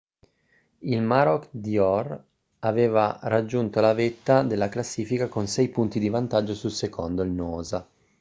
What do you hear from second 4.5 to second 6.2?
classifica con sei punti di